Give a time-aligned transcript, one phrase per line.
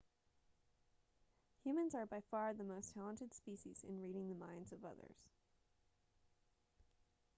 [1.63, 5.29] humans are by far the most talented species in reading the minds of others